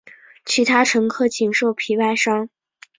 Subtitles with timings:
[0.45, 2.49] 其他乘客仅受皮外伤。